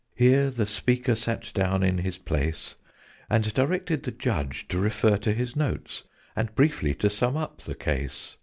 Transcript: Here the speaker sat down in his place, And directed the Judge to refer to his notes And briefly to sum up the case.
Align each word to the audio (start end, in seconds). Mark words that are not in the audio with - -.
Here 0.15 0.49
the 0.49 0.65
speaker 0.65 1.13
sat 1.13 1.51
down 1.53 1.83
in 1.83 1.99
his 1.99 2.17
place, 2.17 2.75
And 3.29 3.53
directed 3.53 4.01
the 4.01 4.09
Judge 4.11 4.67
to 4.69 4.79
refer 4.79 5.15
to 5.17 5.31
his 5.31 5.55
notes 5.55 6.01
And 6.35 6.55
briefly 6.55 6.95
to 6.95 7.07
sum 7.07 7.37
up 7.37 7.59
the 7.59 7.75
case. 7.75 8.35